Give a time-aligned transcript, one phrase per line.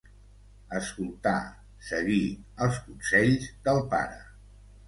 [0.77, 1.43] Escoltar,
[1.89, 2.23] seguir,
[2.67, 4.21] els consells del pare.